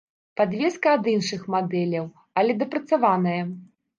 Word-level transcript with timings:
Падвеска 0.39 0.93
ад 0.97 1.09
іншых 1.11 1.43
мадэляў, 1.57 2.09
але 2.43 2.57
дапрацаваная. 2.65 3.39